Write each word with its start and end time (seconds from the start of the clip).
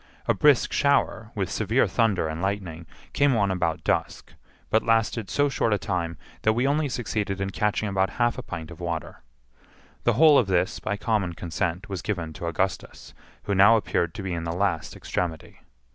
A 0.27 0.33
brisk 0.33 0.73
shower, 0.73 1.29
with 1.35 1.51
severe 1.51 1.85
thunder 1.87 2.27
and 2.27 2.41
lightning, 2.41 2.87
came 3.13 3.35
on 3.35 3.51
about 3.51 3.83
dusk, 3.83 4.33
but 4.71 4.81
lasted 4.81 5.29
so 5.29 5.47
short 5.47 5.73
a 5.73 5.77
time 5.77 6.17
that 6.41 6.53
we 6.53 6.65
only 6.65 6.89
succeeded 6.89 7.39
in 7.39 7.51
catching 7.51 7.87
about 7.87 8.09
half 8.17 8.35
a 8.39 8.41
pint 8.41 8.71
of 8.71 8.79
water. 8.79 9.21
The 10.05 10.13
whole 10.13 10.39
of 10.39 10.47
this, 10.47 10.79
by 10.79 10.97
common 10.97 11.33
consent, 11.33 11.87
was 11.87 12.01
given 12.01 12.33
to 12.33 12.47
Augustus, 12.47 13.13
who 13.43 13.53
now 13.53 13.75
appeared 13.77 14.15
to 14.15 14.23
be 14.23 14.33
in 14.33 14.43
the 14.43 14.51
last 14.53 14.95
extremity. 14.95 15.59